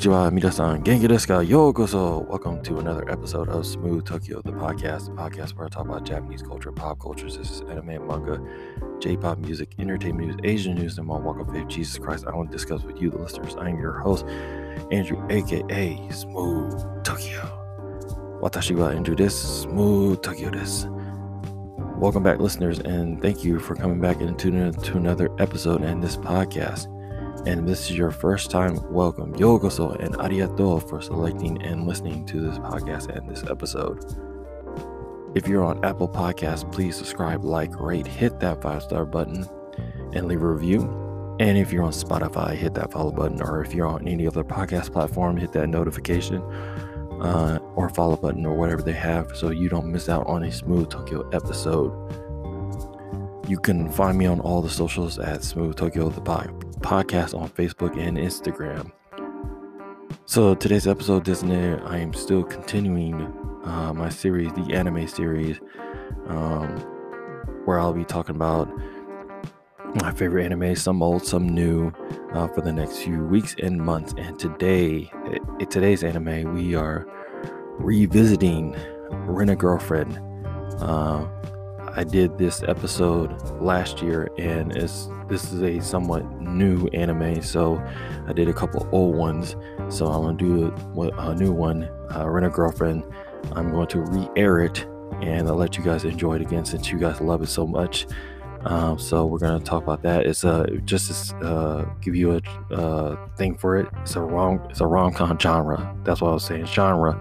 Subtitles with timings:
[0.00, 1.40] Konnichiwa, minasan, genki desu ka?
[1.40, 2.20] Yo koso!
[2.20, 6.06] Welcome to another episode of Smooth Tokyo, the podcast, the podcast where I talk about
[6.06, 8.40] Japanese culture, pop cultures, this is anime, manga,
[9.00, 11.68] J-pop music, entertainment news, Asian news, and my walk of faith.
[11.68, 13.56] Jesus Christ, I want to discuss with you, the listeners.
[13.56, 14.24] I am your host,
[14.90, 18.38] Andrew, aka Smooth Tokyo.
[18.40, 20.88] Watashi wa Andrew This Smooth Tokyo desu.
[21.98, 25.82] Welcome back, listeners, and thank you for coming back and tuning in to another episode
[25.82, 26.88] and this podcast.
[27.46, 32.38] And this is your first time, welcome, yokoso, and arigato for selecting and listening to
[32.38, 34.04] this podcast and this episode.
[35.34, 39.48] If you're on Apple Podcasts, please subscribe, like, rate, hit that five star button,
[40.12, 40.82] and leave a review.
[41.40, 44.44] And if you're on Spotify, hit that follow button, or if you're on any other
[44.44, 46.42] podcast platform, hit that notification
[47.22, 50.52] uh, or follow button or whatever they have so you don't miss out on a
[50.52, 51.90] Smooth Tokyo episode.
[53.48, 57.48] You can find me on all the socials at Smooth Tokyo the pod- podcast on
[57.50, 58.90] Facebook and Instagram.
[60.24, 63.14] So today's episode, Disney, I am still continuing
[63.64, 65.60] uh, my series, the anime series,
[66.28, 66.68] um,
[67.64, 68.70] where I'll be talking about
[70.02, 71.92] my favorite anime, some old, some new,
[72.32, 74.14] uh, for the next few weeks and months.
[74.16, 75.10] And today,
[75.58, 77.06] in today's anime, we are
[77.78, 78.76] revisiting
[79.10, 80.18] Rent a Girlfriend.
[80.80, 81.26] Uh,
[81.96, 87.82] I did this episode last year, and it's this is a somewhat new anime, so
[88.26, 89.56] I did a couple old ones.
[89.88, 91.84] So I'm gonna do a, a new one,
[92.14, 93.04] uh, Rent a Girlfriend.
[93.52, 94.86] I'm going to re-air it,
[95.22, 98.06] and I'll let you guys enjoy it again since you guys love it so much.
[98.64, 100.26] Um, so we're gonna talk about that.
[100.26, 103.88] It's a just to uh, give you a uh, thing for it.
[104.02, 105.96] It's a rom it's a rom com genre.
[106.04, 106.66] That's what I was saying.
[106.66, 107.20] Genre.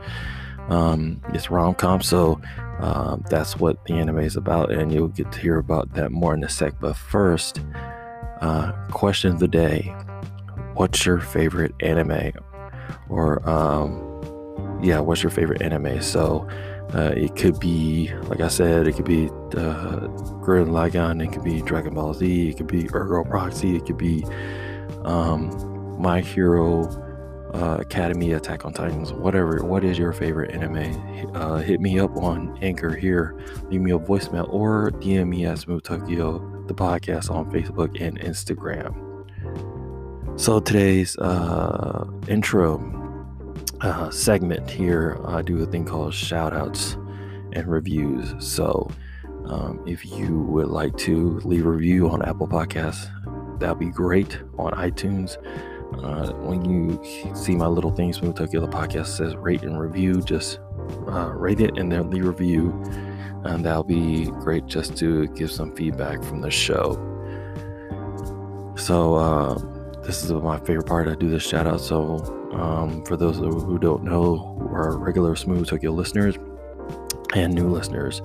[0.67, 2.39] Um, it's rom com, so
[2.79, 6.33] um, that's what the anime is about, and you'll get to hear about that more
[6.33, 6.73] in a sec.
[6.79, 7.61] But first,
[8.41, 9.93] uh, question of the day:
[10.75, 12.31] What's your favorite anime?
[13.09, 16.01] Or um, yeah, what's your favorite anime?
[16.01, 16.47] So
[16.93, 20.07] uh, it could be, like I said, it could be uh,
[20.41, 23.97] Gurren Lagann, it could be Dragon Ball Z, it could be Ergo Proxy, it could
[23.97, 24.25] be
[25.03, 26.87] um, My Hero
[27.53, 29.63] uh, Academy, Attack on Titans, whatever.
[29.63, 31.35] What is your favorite anime?
[31.35, 35.59] Uh, hit me up on Anchor here, leave me a voicemail, or DM me at
[35.59, 39.05] Smooth Tokyo, the podcast on Facebook and Instagram.
[40.39, 42.99] So today's uh, intro
[43.81, 46.95] uh, segment here, I do a thing called shoutouts
[47.53, 48.35] and reviews.
[48.39, 48.89] So
[49.45, 53.09] um, if you would like to leave a review on Apple Podcasts,
[53.59, 54.39] that'd be great.
[54.57, 55.37] On iTunes,
[56.03, 57.03] uh, when you
[57.35, 60.59] see my little thing, Smooth Tokyo, the podcast says rate and review, just
[61.07, 62.71] uh, rate it and then leave review.
[63.43, 66.93] And that'll be great just to give some feedback from the show.
[68.75, 69.57] So, uh,
[70.03, 71.07] this is my favorite part.
[71.07, 71.81] I do this shout out.
[71.81, 72.17] So,
[72.53, 76.35] um, for those who don't know, who are regular Smooth Tokyo listeners
[77.35, 78.21] and new listeners,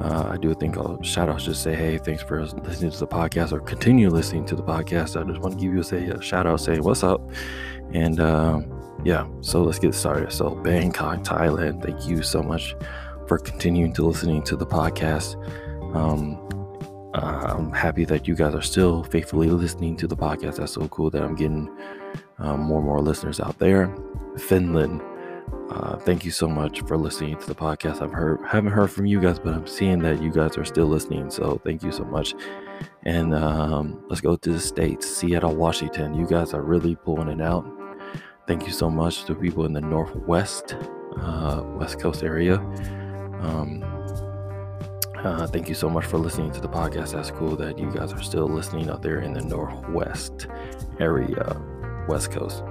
[0.00, 1.44] uh, I do a thing called shout outs.
[1.44, 5.20] Just say, hey, thanks for listening to the podcast or continue listening to the podcast.
[5.20, 7.20] I just want to give you a, say, a shout out, say, what's up?
[7.92, 10.32] And um, yeah, so let's get started.
[10.32, 12.74] So, Bangkok, Thailand, thank you so much
[13.26, 15.36] for continuing to listening to the podcast.
[15.94, 16.40] Um,
[17.14, 20.56] uh, I'm happy that you guys are still faithfully listening to the podcast.
[20.56, 21.70] That's so cool that I'm getting
[22.38, 23.94] um, more and more listeners out there.
[24.36, 25.00] Finland,
[25.70, 28.02] uh, thank you so much for listening to the podcast.
[28.02, 30.86] I've heard haven't heard from you guys, but I'm seeing that you guys are still
[30.86, 31.30] listening.
[31.30, 32.34] So thank you so much.
[33.04, 36.14] And um, let's go to the states, Seattle, Washington.
[36.14, 37.66] You guys are really pulling it out.
[38.46, 40.76] Thank you so much to people in the Northwest,
[41.18, 42.56] uh, West Coast area.
[43.40, 43.82] Um,
[45.16, 47.12] uh, thank you so much for listening to the podcast.
[47.12, 50.46] That's cool that you guys are still listening out there in the Northwest
[51.00, 51.56] area,
[52.06, 52.62] West Coast.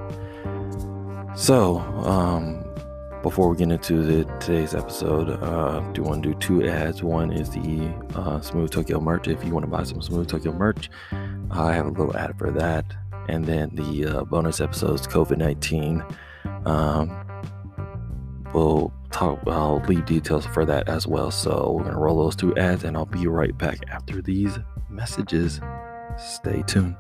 [1.35, 2.63] So, um,
[3.23, 7.01] before we get into the, today's episode, uh, do want to do two ads.
[7.01, 9.29] One is the uh, Smooth Tokyo merch.
[9.29, 10.91] If you want to buy some Smooth Tokyo merch,
[11.49, 12.85] I have a little ad for that.
[13.29, 16.03] And then the uh, bonus episodes, COVID 19.
[16.65, 17.25] Um,
[18.53, 21.31] we'll talk, I'll leave details for that as well.
[21.31, 24.59] So we're going to roll those two ads, and I'll be right back after these
[24.89, 25.61] messages.
[26.17, 26.97] Stay tuned.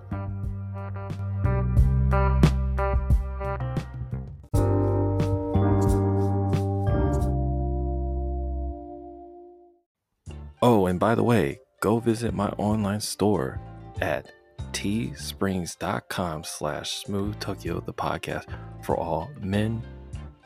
[10.65, 13.59] Oh, and by the way, go visit my online store
[13.99, 14.31] at
[14.71, 18.45] teesprings.com slash smooth Tokyo the podcast
[18.81, 19.83] for all men,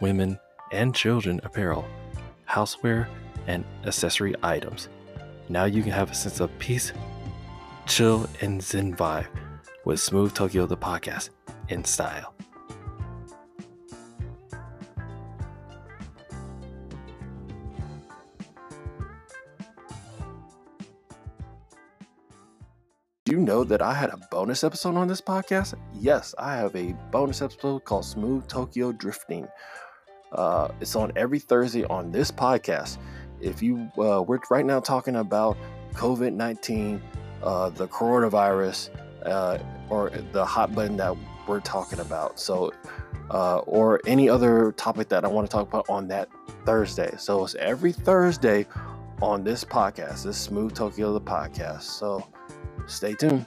[0.02, 0.40] women,
[0.72, 1.86] and children apparel,
[2.50, 3.08] houseware,
[3.46, 4.90] and accessory items.
[5.50, 6.94] Now you can have a sense of peace,
[7.86, 9.28] chill, and zen vibe
[9.86, 11.30] with Smooth Tokyo the podcast
[11.70, 12.34] in style.
[23.48, 25.74] Know that I had a bonus episode on this podcast?
[25.94, 29.48] Yes, I have a bonus episode called Smooth Tokyo Drifting.
[30.34, 32.98] Uh, it's on every Thursday on this podcast.
[33.40, 35.58] If you, uh, we're right now talking about
[35.94, 37.02] COVID 19,
[37.42, 38.90] uh, the coronavirus,
[39.26, 39.60] uh,
[39.90, 41.16] or the hot button that
[41.48, 42.42] we're talking about.
[42.42, 42.74] So,
[43.32, 46.28] uh, or any other topic that I want to talk about on that
[46.66, 47.14] Thursday.
[47.18, 48.68] So it's every Thursday
[49.22, 51.84] on this podcast, this Smooth Tokyo the podcast.
[51.84, 52.28] So
[52.88, 53.46] stay tuned.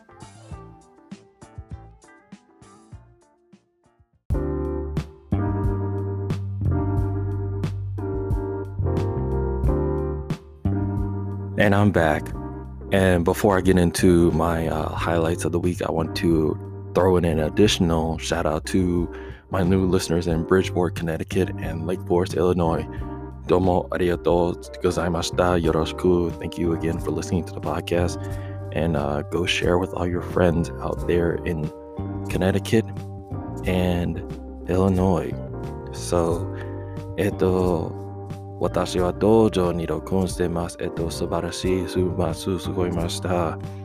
[11.58, 12.26] And I'm back.
[12.90, 16.58] And before I get into my uh, highlights of the week, I want to
[16.94, 19.12] throw in an additional shout out to
[19.50, 22.86] my new listeners in Bridgeport, Connecticut and Lake Forest, Illinois.
[23.46, 26.30] Domo arigato gozaimashita yoroshiku.
[26.38, 28.16] Thank you again for listening to the podcast
[28.72, 31.70] and uh, go share with all your friends out there in
[32.28, 32.84] Connecticut
[33.66, 34.22] and
[34.68, 35.32] Illinois.
[35.92, 36.46] So,
[37.16, 37.92] eto
[38.60, 43.30] watashi wa dojo ni dokun mas eto subarashi sumatsu sugoimashita.
[43.30, 43.80] Uh,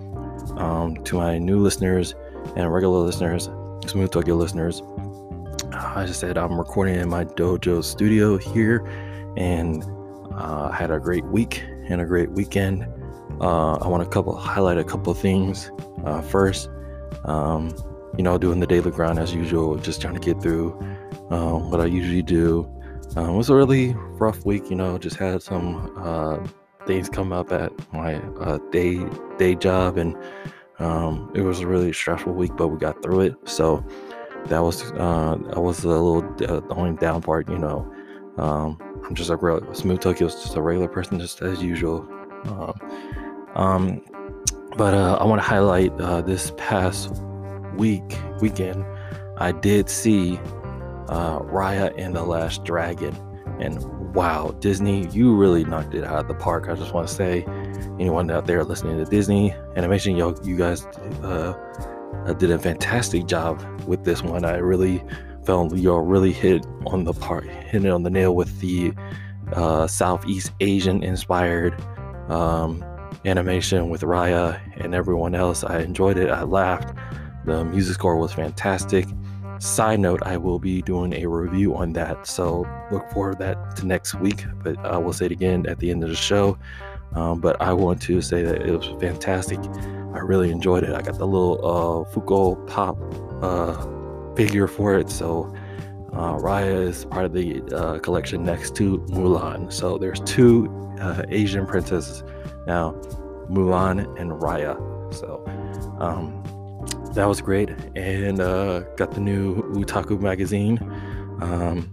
[0.57, 2.15] um, to my new listeners
[2.55, 3.49] and regular listeners,
[3.87, 4.81] Smooth Tokyo listeners,
[5.73, 8.85] I just said I'm recording in my dojo studio here
[9.37, 9.83] and
[10.35, 12.87] uh, had a great week and a great weekend.
[13.41, 15.71] Uh, I want to couple highlight a couple things.
[16.05, 16.69] Uh, first,
[17.25, 17.73] um,
[18.17, 20.73] you know, doing the daily grind as usual, just trying to get through
[21.29, 22.69] uh, what I usually do.
[23.15, 24.97] Um, it was a really rough week, you know.
[24.97, 26.45] Just had some uh,
[26.85, 29.05] things come up at my uh, day
[29.37, 30.15] day job, and
[30.79, 33.35] um, it was a really stressful week, but we got through it.
[33.45, 33.85] So
[34.45, 37.91] that was uh, that was a little the only down part, you know.
[38.37, 42.07] Um, I'm just a real smooth Tokyo's just a regular person, just as usual.
[43.55, 44.01] Um,
[44.77, 47.11] but uh, I want to highlight uh, this past
[47.75, 48.85] week weekend.
[49.37, 50.37] I did see
[51.07, 53.15] uh, Raya and the Last Dragon,
[53.59, 53.81] and
[54.13, 56.67] wow, Disney, you really knocked it out of the park.
[56.69, 57.43] I just want to say,
[57.99, 60.85] anyone out there listening to Disney animation, yo, you guys
[61.21, 61.53] uh,
[62.25, 64.45] uh, did a fantastic job with this one.
[64.45, 65.03] I really
[65.45, 68.93] felt y'all really hit on the part, hit it on the nail with the
[69.53, 71.79] uh, Southeast Asian inspired
[72.29, 72.83] um,
[73.25, 75.63] animation with Raya and everyone else.
[75.63, 76.29] I enjoyed it.
[76.29, 76.95] I laughed.
[77.45, 79.07] The music score was fantastic.
[79.59, 83.85] Side note, I will be doing a review on that, so look forward that to
[83.85, 84.45] next week.
[84.63, 86.57] But I will say it again at the end of the show.
[87.13, 89.59] Um, but I want to say that it was fantastic.
[89.59, 90.93] I really enjoyed it.
[90.93, 92.97] I got the little uh, Pop
[93.41, 95.53] uh, figure for it, so
[96.13, 99.71] uh, Raya is part of the uh, collection next to Mulan.
[99.71, 102.23] So there's two uh, Asian princesses
[102.67, 102.93] now,
[103.49, 104.75] Mulan and Raya.
[105.13, 105.43] So
[105.99, 106.43] um,
[107.13, 110.79] that was great, and uh, got the new Otaku magazine
[111.41, 111.89] um,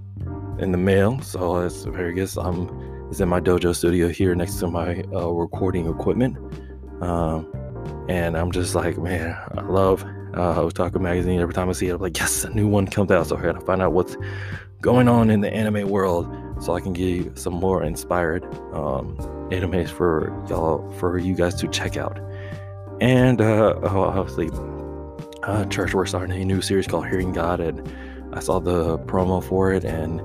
[0.58, 1.20] in the mail.
[1.20, 2.36] So it's very good.
[2.38, 6.38] Um, it's in my dojo studio here next to my uh, recording equipment.
[7.02, 7.52] Um,
[8.08, 10.02] and I'm just like, man, I love
[10.34, 11.40] uh, Otaku Magazine.
[11.40, 13.26] Every time I see it, I'm like, yes, a new one comes out.
[13.26, 14.16] So I gotta find out what's
[14.80, 16.26] going on in the anime world
[16.60, 19.16] so I can get some more inspired um,
[19.52, 22.18] animes for y'all, for you guys to check out.
[23.00, 24.50] And uh, oh, obviously,
[25.42, 27.92] uh, Church, we're starting a new series called Hearing God, and
[28.32, 30.20] I saw the promo for it and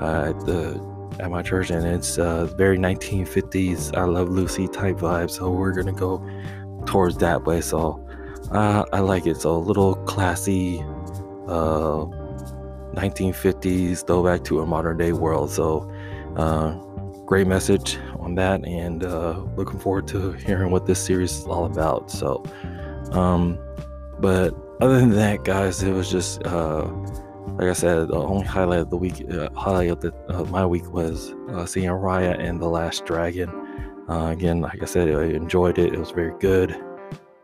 [0.00, 0.88] uh, at the
[1.20, 5.30] at my church, and it's uh, very 1950s I Love Lucy type vibe.
[5.30, 6.24] So we're gonna go
[6.86, 7.60] towards that way.
[7.60, 8.04] So
[8.52, 9.40] uh, I like it.
[9.40, 10.80] So a little classy,
[11.48, 12.06] uh,
[12.94, 15.50] 1950s throwback to a modern day world.
[15.50, 15.90] So
[16.36, 16.72] uh,
[17.26, 21.64] great message on that, and uh, looking forward to hearing what this series is all
[21.64, 22.10] about.
[22.10, 22.44] So,
[23.12, 23.58] um,
[24.20, 26.86] but other than that, guys, it was just uh,
[27.58, 30.12] like I said, the only highlight of the week, uh, highlight of, the,
[30.50, 33.50] my week was uh, seeing Raya and the Last Dragon.
[34.08, 35.92] Uh, again, like I said, I enjoyed it.
[35.92, 36.76] It was very good.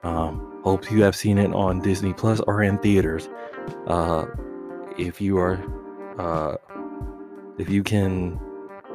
[0.04, 3.28] Um, hope you have seen it on Disney Plus or in theaters.
[3.88, 4.26] Uh,
[4.96, 5.58] if you are,
[6.18, 6.56] uh,
[7.58, 8.38] if you can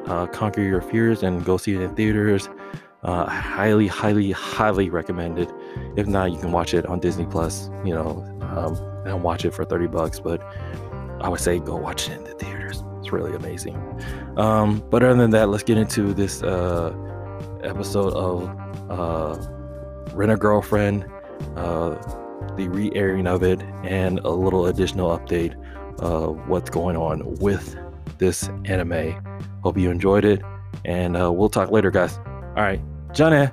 [0.06, 2.48] uh, conquer your fears and go see it in theaters,
[3.02, 5.50] uh, highly, highly, highly recommend it.
[5.96, 7.70] If not, you can watch it on Disney Plus.
[7.84, 8.76] You know, um,
[9.06, 10.20] and watch it for thirty bucks.
[10.20, 10.42] But
[11.20, 12.82] I would say go watch it in the theaters.
[12.98, 13.76] It's really amazing.
[14.36, 16.94] Um, but other than that, let's get into this uh,
[17.62, 18.44] episode of
[18.90, 19.36] uh,
[20.14, 21.06] Rent a Girlfriend,
[21.56, 21.90] uh,
[22.56, 25.54] the re airing of it, and a little additional update
[26.00, 27.76] of what's going on with
[28.18, 29.14] this anime.
[29.62, 30.42] Hope you enjoyed it,
[30.84, 32.18] and uh, we'll talk later, guys.
[32.56, 32.80] All right,
[33.12, 33.50] Johnny.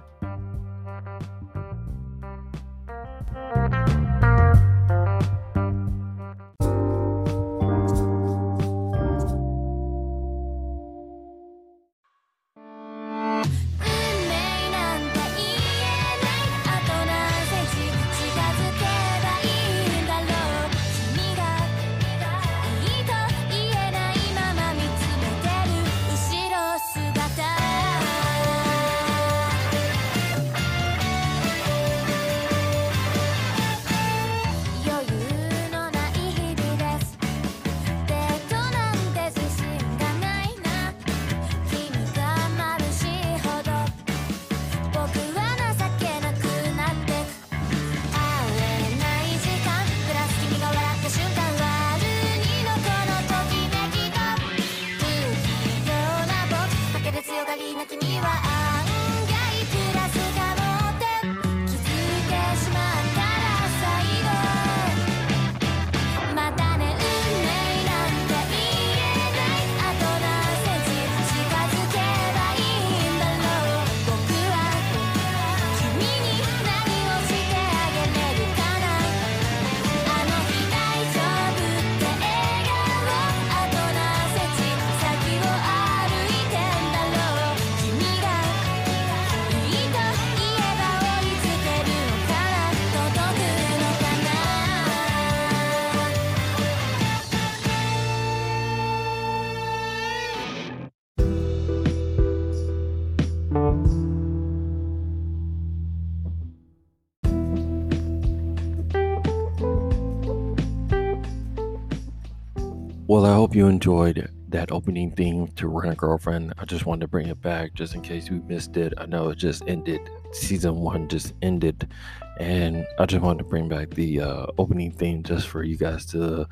[113.10, 116.54] Well, I hope you enjoyed that opening theme to Rent a Girlfriend.
[116.58, 118.94] I just wanted to bring it back just in case you missed it.
[118.98, 120.02] I know it just ended,
[120.34, 121.90] season one just ended,
[122.38, 126.06] and I just wanted to bring back the uh, opening theme just for you guys
[126.08, 126.50] to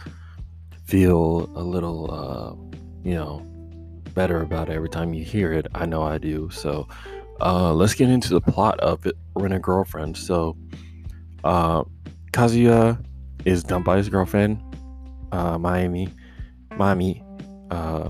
[0.86, 3.40] feel a little, uh, you know,
[4.14, 5.68] better about it every time you hear it.
[5.76, 6.50] I know I do.
[6.52, 6.88] So
[7.42, 10.16] uh, let's get into the plot of Rent a Girlfriend.
[10.16, 10.56] So
[11.44, 11.84] uh,
[12.32, 13.06] Kazuya
[13.44, 14.62] is dumped by his girlfriend,
[15.34, 16.08] uh, Miami
[16.78, 17.24] Mommy,
[17.72, 18.10] uh,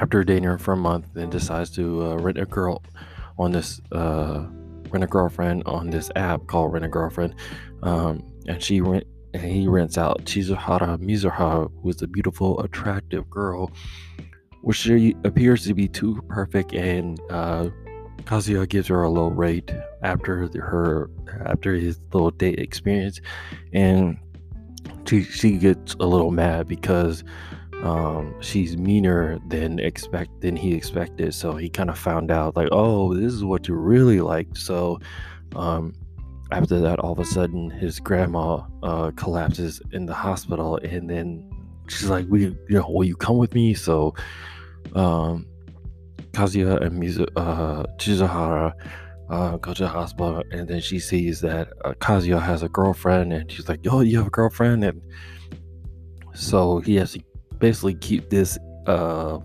[0.00, 2.82] after dating her for a month, then decides to uh, rent a girl
[3.38, 4.44] on this uh,
[4.90, 7.34] rent a girlfriend on this app called Rent a Girlfriend,
[7.82, 13.28] um, and she rent and he rents out Chizuhara Mizuha, who is a beautiful, attractive
[13.28, 13.70] girl,
[14.62, 17.68] which she appears to be too perfect, and uh,
[18.22, 21.10] Kazuya gives her a low rate after her
[21.46, 23.20] after his little date experience,
[23.72, 24.16] and
[25.06, 27.24] she she gets a little mad because
[27.82, 31.34] um, she's meaner than expect than he expected.
[31.34, 34.56] So he kind of found out like, oh, this is what you really like.
[34.56, 35.00] So
[35.54, 35.94] um,
[36.50, 41.50] after that, all of a sudden, his grandma uh, collapses in the hospital, and then
[41.88, 44.14] she's like, "We, you know, will you come with me?" So
[44.94, 45.46] um,
[46.32, 48.72] Kazuya and Mizu, uh, Chizuhara
[49.30, 53.32] uh, go to the hospital, and then she sees that uh, Kazuya has a girlfriend,
[53.32, 55.00] and she's like, "Oh, you have a girlfriend?" And
[56.34, 57.20] so he has to
[57.58, 59.38] basically keep this uh,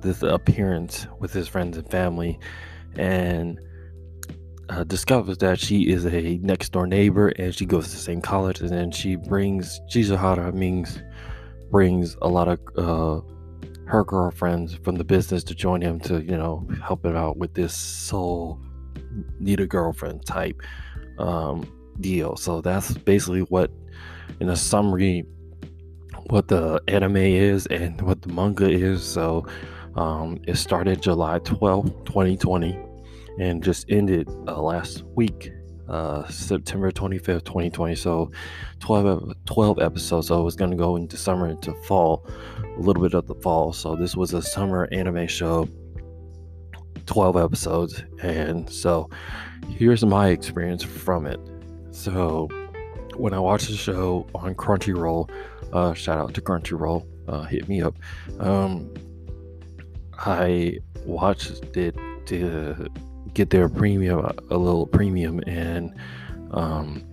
[0.00, 2.38] this appearance with his friends and family,
[2.96, 3.58] and
[4.68, 8.20] uh, discovers that she is a next door neighbor, and she goes to the same
[8.20, 11.02] college, and then she brings Shizuhara means
[11.70, 13.20] brings a lot of uh,
[13.88, 17.54] her girlfriends from the business to join him to you know help him out with
[17.54, 18.60] this soul
[19.40, 20.60] need a girlfriend type
[21.18, 22.36] um, deal.
[22.36, 23.70] So that's basically what,
[24.40, 25.24] in a summary,
[26.26, 29.02] what the anime is and what the manga is.
[29.04, 29.46] So
[29.96, 32.78] um, it started July 12, 2020,
[33.40, 35.50] and just ended uh, last week,
[35.88, 37.94] uh, September 25th, 2020.
[37.94, 38.30] So
[38.80, 40.28] 12, 12 episodes.
[40.28, 42.26] So it was going to go into summer into fall,
[42.58, 43.72] a little bit of the fall.
[43.72, 45.68] So this was a summer anime show
[47.06, 48.02] 12 episodes.
[48.22, 49.08] And so
[49.68, 51.40] here's my experience from it.
[51.90, 52.48] So
[53.16, 55.30] when I watched the show on Crunchyroll,
[55.72, 57.96] uh, shout out to Crunchyroll, uh, hit me up.
[58.38, 58.92] Um,
[60.18, 62.88] I watched it to
[63.34, 64.20] get their premium,
[64.50, 65.94] a little premium, and
[66.52, 67.04] um,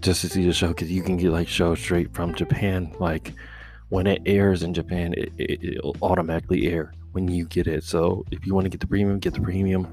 [0.00, 2.94] just to see the show because you can get like shows straight from Japan.
[2.98, 3.34] Like
[3.88, 7.84] when it airs in Japan, it, it, will automatically air when you get it.
[7.84, 9.92] So if you want to get the premium, get the premium,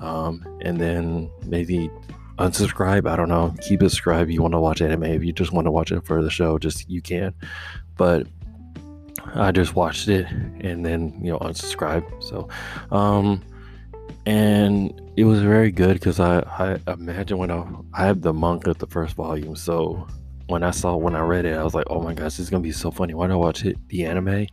[0.00, 1.90] um, and then maybe
[2.38, 3.08] unsubscribe.
[3.08, 3.54] I don't know.
[3.62, 4.30] Keep it subscribed.
[4.30, 5.04] You want to watch anime.
[5.04, 7.34] If you just want to watch it for the show, just you can.
[7.96, 8.26] But
[9.34, 10.26] I just watched it
[10.60, 12.04] and then you know unsubscribe.
[12.22, 12.48] So,
[12.90, 13.42] um,
[14.28, 16.40] and it was very good because I
[16.86, 17.64] I imagine when I
[17.94, 20.06] I have the manga the first volume, so
[20.48, 22.50] when I saw when I read it, I was like, oh my gosh, this is
[22.50, 23.14] gonna be so funny.
[23.14, 24.46] Why don't I watch it the anime?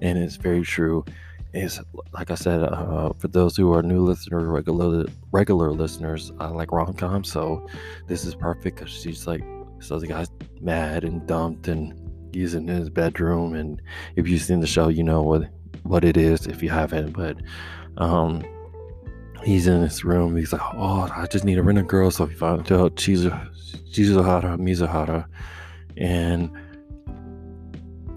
[0.00, 1.04] And it's very true.
[1.52, 1.80] It's
[2.12, 6.70] like I said, uh, for those who are new listeners, regular regular listeners, I like
[6.70, 7.66] rom com, so
[8.06, 9.42] this is perfect because she's like,
[9.80, 11.94] so the guy's mad and dumped, and
[12.32, 13.82] he's in his bedroom, and
[14.14, 15.48] if you've seen the show, you know what
[15.82, 16.46] what it is.
[16.46, 17.38] If you haven't, but
[17.96, 18.44] um,
[19.46, 20.36] he's in his room.
[20.36, 22.10] He's like, oh, I just need to rent a girl.
[22.10, 25.26] So he finds out she's Shizuhara Mizuhara,
[25.96, 26.50] and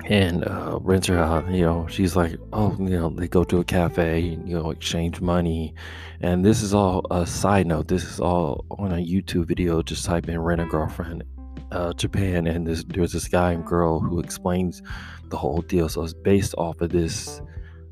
[0.06, 1.50] and uh, rents her out.
[1.52, 5.22] You know, she's like, oh, you know, they go to a cafe, you know, exchange
[5.22, 5.76] money,
[6.20, 7.88] and this is all a side note.
[7.88, 9.82] This is all on a YouTube video.
[9.84, 11.24] Just type in "rent a girlfriend."
[11.72, 14.82] Uh, Japan, and this, there's this guy and girl who explains
[15.26, 15.88] the whole deal.
[15.88, 17.44] So it's based off of this,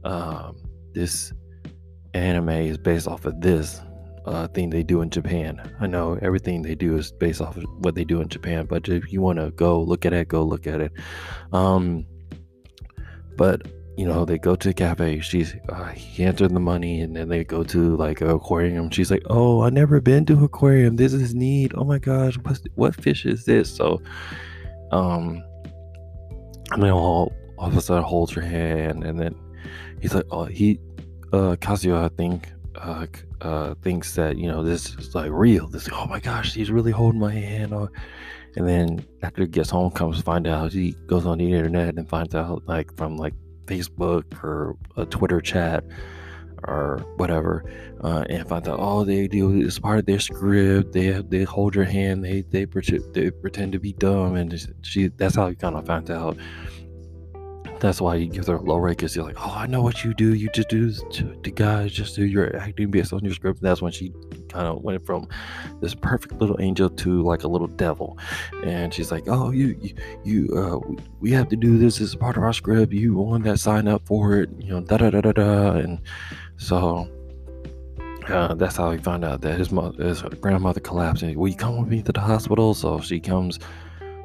[0.03, 0.57] um,
[0.93, 1.31] this
[2.17, 3.81] anime is based off of this
[4.25, 5.61] uh, thing they do in Japan.
[5.79, 8.87] I know everything they do is based off of what they do in Japan, but
[8.89, 10.91] if you want to go look at it, go look at it.
[11.53, 12.05] Um,
[13.37, 13.61] but
[13.97, 15.21] you know, they go to the cafe.
[15.21, 18.91] She's uh, he hands her the money, and then they go to like an aquarium.
[18.91, 20.97] She's like, "Oh, I never been to aquarium.
[20.97, 21.71] This is neat.
[21.73, 24.01] Oh my gosh, what what fish is this?" So,
[24.91, 25.43] um,
[26.71, 29.33] and then all all of a sudden holds her hand, and then
[29.99, 30.79] he's like, "Oh, he,
[31.33, 33.07] uh, I think, uh,
[33.41, 35.67] uh, thinks that you know this is like real.
[35.67, 37.73] This oh my gosh, he's really holding my hand.
[38.55, 42.09] And then after he gets home, comes find out he goes on the internet and
[42.09, 43.33] finds out like from like
[43.65, 45.83] Facebook or a Twitter chat
[46.63, 47.63] or whatever,
[48.01, 50.93] uh, and finds out all oh, they do is part of their script.
[50.93, 52.23] They they hold your hand.
[52.23, 55.85] They they pretend they pretend to be dumb, and she that's how he kind of
[55.85, 56.37] finds out
[57.79, 60.13] that's why you give her low rate because you're like, oh, I know what you
[60.13, 60.33] do.
[60.33, 63.59] You just do to guys, just do your acting based on your script.
[63.59, 64.13] And that's when she
[64.49, 65.27] kind of went from
[65.79, 68.17] this perfect little angel to like a little devil.
[68.63, 72.37] And she's like, oh, you, you, you uh, we have to do this as part
[72.37, 72.93] of our script.
[72.93, 75.71] You want that sign up for it, you know, da da da da da.
[75.73, 75.99] And
[76.57, 77.07] so
[78.27, 81.23] uh, that's how he found out that his mother, his grandmother collapsed.
[81.23, 82.73] And will you come with me to the hospital?
[82.73, 83.59] So she comes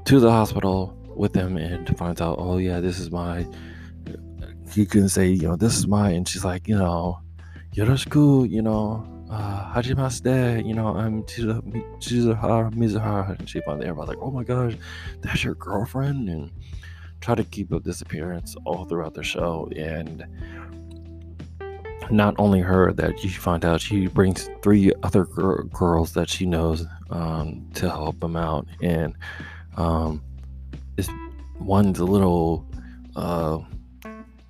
[0.04, 3.46] to the hospital with them and finds out, oh yeah, this is my.
[4.70, 7.18] He can say, you know, this is mine, and she's like, you know,
[7.74, 14.18] yoroshiku, you know, uh, hajimashite, you know, I'm Chizuhara Mizuhara, and she finds out, like,
[14.20, 14.74] oh my gosh,
[15.20, 16.50] that's your girlfriend, and
[17.20, 20.26] try to keep up this appearance all throughout the show, and
[22.10, 26.44] not only her that you find out she brings three other gr- girls that she
[26.44, 28.66] knows um, to help them out.
[28.82, 29.14] And
[29.76, 30.22] um,
[30.96, 31.08] is
[31.60, 32.66] one's a little
[33.16, 33.58] uh,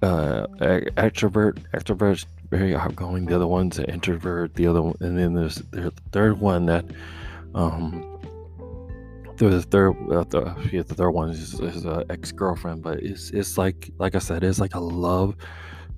[0.02, 3.26] uh, extrovert, extrovert, very outgoing.
[3.26, 4.54] The other one's an introvert.
[4.54, 6.84] The other one, and then there's the third one that
[7.54, 8.08] um,
[9.36, 13.00] there's the third, uh, the, yeah, the third one is, is an ex girlfriend, but
[13.00, 15.36] it's it's like like I said, it's like a love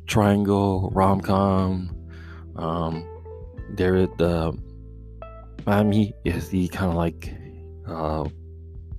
[0.07, 1.94] triangle rom com.
[2.57, 3.07] Um,
[3.70, 4.57] there the
[5.66, 7.35] Mami is the kind of like
[7.87, 8.28] uh,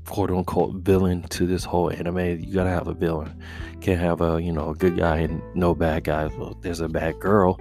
[0.06, 2.40] quote unquote villain to this whole anime.
[2.40, 3.42] You gotta have a villain.
[3.82, 6.32] Can't have a you know a good guy and no bad guys.
[6.36, 7.60] Well, there's a bad girl,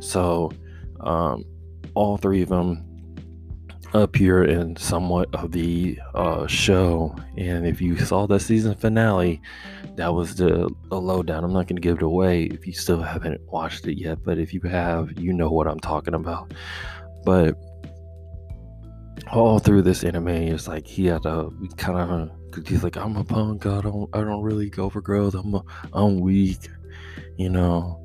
[0.00, 0.52] so
[1.00, 1.44] um,
[1.94, 2.86] all three of them
[3.94, 7.14] appear in somewhat of the uh, show.
[7.36, 9.40] And if you saw the season finale,
[9.96, 11.44] that was the, the lowdown.
[11.44, 14.52] I'm not to give it away if you still haven't watched it yet, but if
[14.52, 16.52] you have, you know what I'm talking about.
[17.24, 17.56] But
[19.32, 23.24] all through this anime, it's like he had a kind of he's like I'm a
[23.24, 23.66] punk.
[23.66, 25.34] I don't I don't really go for girls.
[25.34, 25.62] I'm a,
[25.92, 26.68] I'm weak,
[27.36, 28.02] you know.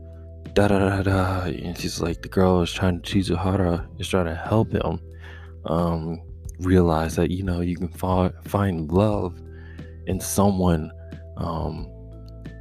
[0.53, 1.41] Da da da da.
[1.43, 4.99] And she's like the girl is trying to Chizuhara is trying to help him
[5.65, 6.21] um,
[6.59, 9.39] realize that you know you can fa- find love
[10.07, 10.91] in someone
[11.37, 11.85] um,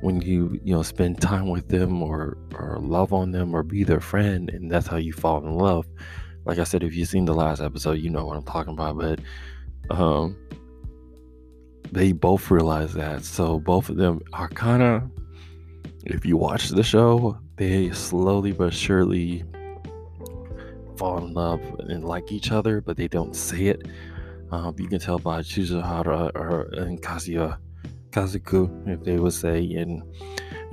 [0.02, 3.84] when you you know spend time with them or or love on them or be
[3.84, 5.86] their friend, and that's how you fall in love.
[6.44, 8.96] Like I said, if you've seen the last episode, you know what I'm talking about.
[8.98, 9.20] But
[9.94, 10.36] um,
[11.92, 15.10] they both realize that, so both of them are kind of.
[16.06, 19.44] If you watch the show, they slowly but surely
[20.96, 23.86] fall in love and like each other, but they don't say it.
[24.50, 27.58] Um, you can tell by Chizuhara or and Kazuya,
[28.10, 29.60] Kazuku, if they would say.
[29.74, 30.02] And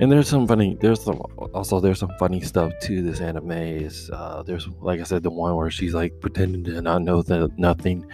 [0.00, 0.76] and there's some funny.
[0.80, 1.20] There's some
[1.54, 3.50] also there's some funny stuff to this anime.
[3.50, 7.22] Is uh, there's like I said the one where she's like pretending to not know
[7.22, 8.06] that nothing.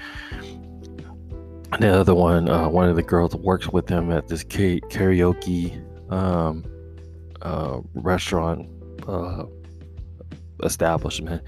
[1.73, 5.83] And the other one, uh, one of the girls works with him at this karaoke
[6.13, 6.65] um,
[7.43, 8.69] uh, restaurant
[9.09, 9.45] uh,
[10.63, 11.43] establishment,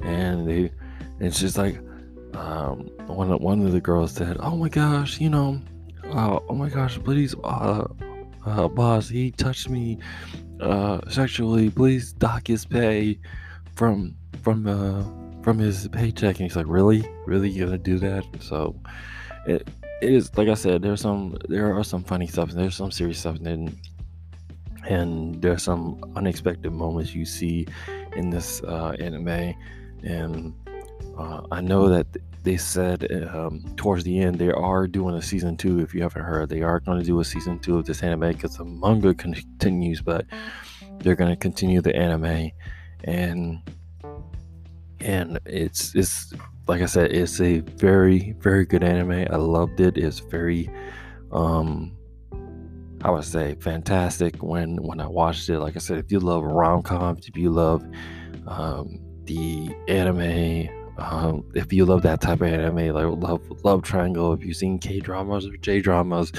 [0.00, 0.72] and they
[1.20, 1.78] and she's like
[2.34, 5.60] um, one of one of the girls said, "Oh my gosh, you know,
[6.04, 7.84] uh, oh my gosh, please, uh,
[8.46, 9.98] uh, boss, he touched me
[10.60, 11.70] uh, sexually.
[11.70, 13.18] Please dock his pay
[13.74, 15.04] from from uh,
[15.42, 18.74] from his paycheck." And he's like, "Really, really, you gonna do that?" So
[19.46, 19.68] it,
[20.00, 20.82] it is like I said.
[20.82, 23.76] There's some there are some funny stuff and there's some serious stuff and
[24.88, 27.66] and there's some unexpected moments you see
[28.14, 29.54] in this uh, anime
[30.04, 30.54] and
[31.16, 32.06] uh, I know that
[32.42, 35.80] they said um, towards the end they are doing a season two.
[35.80, 38.32] If you haven't heard, they are going to do a season two of this anime
[38.32, 40.26] because the manga continues, but
[40.98, 42.50] they're going to continue the anime,
[43.04, 43.60] and
[45.00, 46.32] and it's it's
[46.68, 49.26] like I said, it's a very very good anime.
[49.30, 49.96] I loved it.
[49.96, 50.70] It's very
[51.32, 51.96] um
[53.02, 55.60] I would say fantastic when when I watched it.
[55.60, 57.84] Like I said, if you love rom coms, if you love
[58.46, 60.75] um, the anime.
[60.98, 64.78] Um, if you love that type of anime, like love love triangle, if you've seen
[64.78, 66.32] K dramas or J dramas,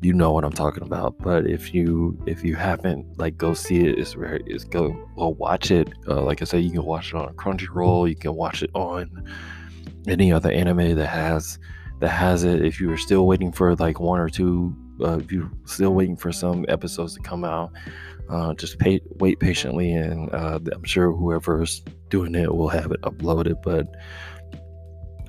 [0.00, 1.18] you know what I'm talking about.
[1.18, 3.98] But if you if you haven't, like go see it.
[3.98, 5.88] It's very it's go well watch it.
[6.06, 8.08] Uh, like I said, you can watch it on Crunchyroll.
[8.08, 9.24] You can watch it on
[10.08, 11.58] any other anime that has
[12.00, 12.64] that has it.
[12.64, 16.16] If you are still waiting for like one or two, uh, if you're still waiting
[16.16, 17.72] for some episodes to come out,
[18.32, 23.00] uh, just pay, wait patiently, and uh, I'm sure whoever's doing it will have it
[23.02, 23.62] uploaded.
[23.62, 23.86] But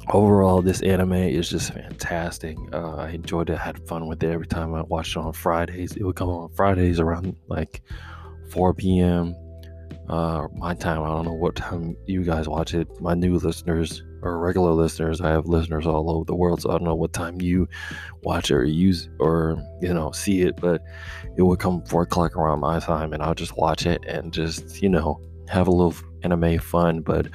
[0.09, 2.57] overall, this anime is just fantastic.
[2.71, 5.97] Uh, I enjoyed it, had fun with it every time I watched it on Fridays.
[5.97, 7.81] It would come on Fridays around like
[8.51, 9.35] 4 p.m.
[10.07, 11.03] Uh, my time.
[11.03, 12.87] I don't know what time you guys watch it.
[13.01, 16.73] My new listeners or regular listeners, I have listeners all over the world, so I
[16.73, 17.67] don't know what time you
[18.23, 20.81] watch or use or you know see it, but
[21.35, 24.81] it would come four o'clock around my time, and I'll just watch it and just
[24.81, 27.01] you know have a little anime fun.
[27.01, 27.27] But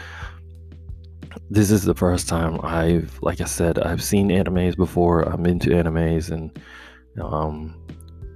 [1.50, 5.22] this is the first time I've, like I said, I've seen animes before.
[5.22, 6.58] I'm into animes, and
[7.20, 7.74] um,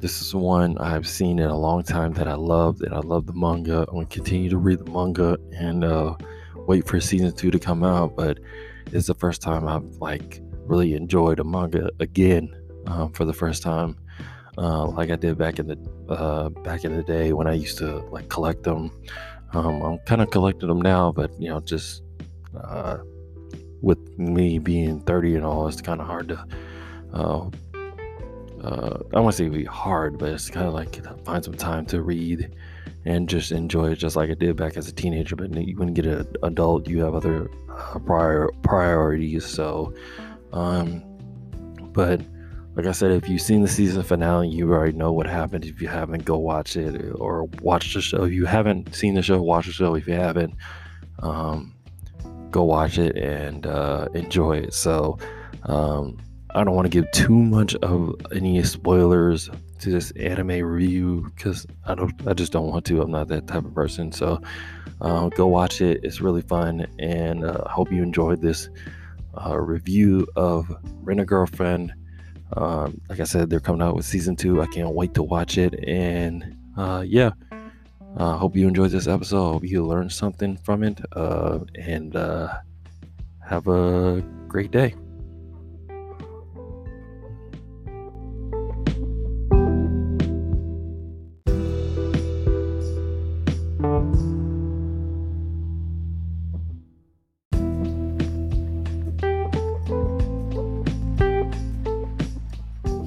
[0.00, 3.26] this is one I've seen in a long time that I loved, and I love
[3.26, 3.86] the manga.
[3.88, 6.16] I'm gonna continue to read the manga and uh,
[6.66, 8.16] wait for season two to come out.
[8.16, 8.38] But
[8.92, 12.54] it's the first time I've like really enjoyed a manga again
[12.86, 13.96] um, for the first time,
[14.58, 17.78] uh, like I did back in the uh, back in the day when I used
[17.78, 18.90] to like collect them.
[19.52, 22.02] Um, I'm kind of collecting them now, but you know, just
[22.56, 22.98] uh,
[23.82, 26.46] with me being 30 and all, it's kind of hard to
[27.12, 27.50] uh,
[28.64, 31.84] uh, I want to say be hard, but it's kind of like find some time
[31.86, 32.54] to read
[33.04, 35.36] and just enjoy it, just like I did back as a teenager.
[35.36, 39.44] But when you get an adult, you have other uh, prior priorities.
[39.44, 39.94] So,
[40.52, 41.02] um,
[41.92, 42.20] but
[42.74, 45.64] like I said, if you've seen the season finale, you already know what happened.
[45.64, 48.24] If you haven't, go watch it or watch the show.
[48.24, 49.94] If you haven't seen the show, watch the show.
[49.94, 50.54] If you haven't,
[51.18, 51.74] um,
[52.50, 54.74] go watch it and uh, enjoy it.
[54.74, 55.18] So.
[55.64, 56.18] Um,
[56.54, 59.48] I don't want to give too much of any spoilers
[59.82, 63.02] to this anime review because I don't I just don't want to.
[63.02, 64.12] I'm not that type of person.
[64.12, 64.40] So
[65.00, 66.00] uh, go watch it.
[66.02, 68.68] It's really fun, and uh, hope you enjoyed this
[69.44, 71.92] uh, review of Rent a Girlfriend.
[72.56, 74.60] Um, like I said, they're coming out with season two.
[74.60, 77.30] I can't wait to watch it, and uh, yeah.
[78.14, 79.52] I hope you enjoyed this episode.
[79.54, 81.00] Hope you learned something from it.
[81.12, 82.52] Uh, and uh,
[83.48, 84.94] have a great day.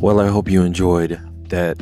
[0.05, 1.81] Well, I hope you enjoyed that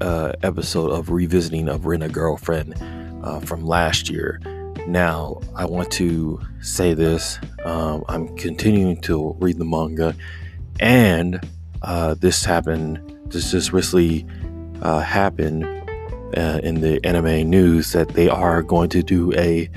[0.00, 2.74] uh, episode of Revisiting of Rent a Girlfriend
[3.22, 4.40] uh, from last year.
[4.86, 10.16] Now, I want to say this um, I'm continuing to read the manga,
[10.80, 11.46] and
[11.82, 14.24] uh, this happened, this just recently
[14.80, 15.66] uh, happened
[16.38, 19.68] uh, in the anime news that they are going to do a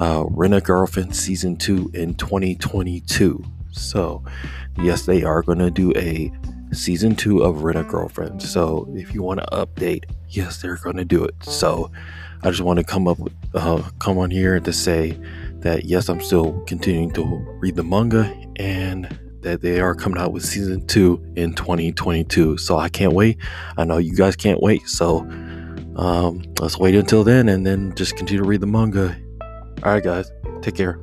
[0.00, 3.44] uh, Rent a Girlfriend season 2 in 2022.
[3.72, 4.24] So,
[4.78, 6.32] yes, they are going to do a
[6.76, 8.42] season two of Rent a Girlfriend.
[8.42, 11.34] So if you want to update, yes, they're going to do it.
[11.42, 11.90] So
[12.42, 13.18] I just want to come up
[13.54, 15.18] uh, come on here to say
[15.60, 17.24] that yes, I'm still continuing to
[17.60, 22.58] read the manga and that they are coming out with season two in 2022.
[22.58, 23.38] So I can't wait.
[23.76, 24.88] I know you guys can't wait.
[24.88, 25.20] So
[25.96, 29.16] um, let's wait until then and then just continue to read the manga.
[29.82, 30.30] All right, guys,
[30.62, 30.98] take care.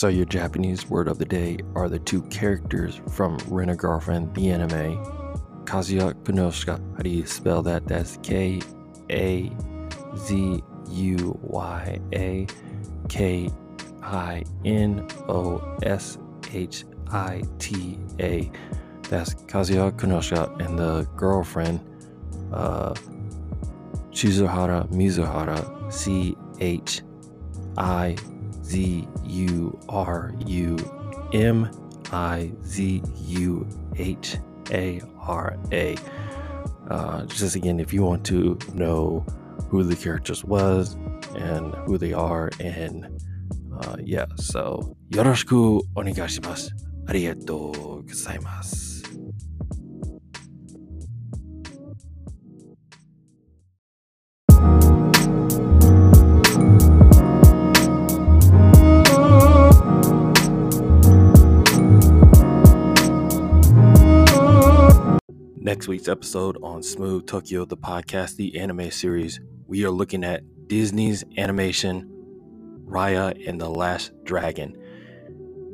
[0.00, 4.34] So, your Japanese word of the day are the two characters from Rent a Girlfriend,
[4.34, 4.96] the anime.
[5.66, 6.80] Kazuya Kinoshita.
[6.96, 7.86] How do you spell that?
[7.86, 8.62] That's K
[9.10, 9.52] A
[10.16, 12.46] Z U Y A
[13.10, 13.50] K
[14.02, 16.16] I N O S
[16.50, 18.50] H I T A.
[19.10, 21.78] That's Kazuya Kinoshita and the girlfriend,
[22.54, 22.94] uh,
[24.12, 27.02] Chizuhara Mizuhara, C H
[27.76, 28.16] I
[28.70, 30.76] Z U R U
[31.32, 31.70] M
[32.12, 34.36] I Z U H
[34.70, 35.96] A R A.
[36.88, 39.24] Uh, just again, if you want to know
[39.68, 40.94] who the characters was
[41.36, 43.20] and who they are, and
[43.82, 45.82] uh, yeah, so yoroshiku
[65.70, 70.42] next week's episode on Smooth Tokyo, the podcast, the anime series, we are looking at
[70.66, 72.10] Disney's animation
[72.86, 74.76] Raya and the Last Dragon.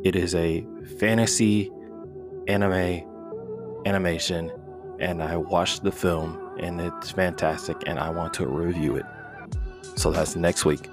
[0.05, 0.67] It is a
[0.99, 1.71] fantasy
[2.47, 3.09] anime
[3.87, 4.53] animation,
[5.01, 9.07] and I watched the film, and it's fantastic, and I want to review it.
[9.95, 10.91] So that's next week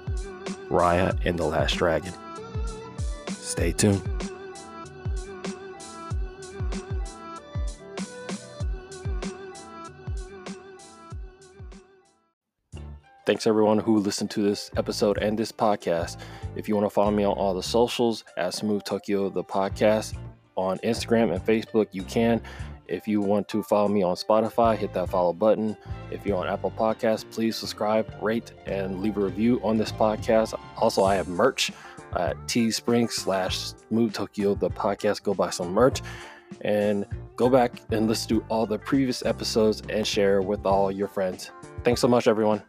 [0.70, 2.14] Raya and the Last Dragon.
[3.28, 4.13] Stay tuned.
[13.26, 16.18] Thanks everyone who listened to this episode and this podcast.
[16.56, 20.14] If you want to follow me on all the socials at Smooth Tokyo the podcast
[20.56, 22.42] on Instagram and Facebook, you can.
[22.86, 25.74] If you want to follow me on Spotify, hit that follow button.
[26.10, 30.52] If you're on Apple Podcasts, please subscribe, rate, and leave a review on this podcast.
[30.76, 31.72] Also, I have merch
[32.16, 35.22] at Teespring slash Smooth Tokyo the podcast.
[35.22, 36.02] Go buy some merch
[36.60, 37.06] and
[37.36, 41.52] go back and listen to all the previous episodes and share with all your friends.
[41.84, 42.62] Thanks so much, everyone.